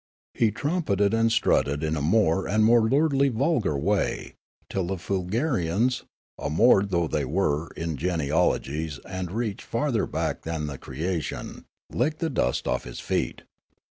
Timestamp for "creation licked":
10.79-12.17